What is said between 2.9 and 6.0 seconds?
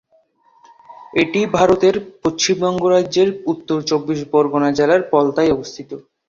রাজ্যের উত্তর চব্বিশ পরগণা জেলার পলতায় অবস্থিত।